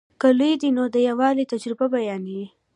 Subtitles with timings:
[0.21, 2.45] که لوی دی نو د لویوالي تجربه بیانوي.